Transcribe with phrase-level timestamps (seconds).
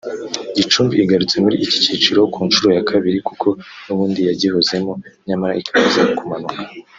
[0.55, 3.47] Gicumbi igarutse muri iki cyiciro ku nshuro ya kabiri kuko
[3.85, 4.93] n’ubundi yagihozemo
[5.27, 6.61] nyamara ikaza kumanuka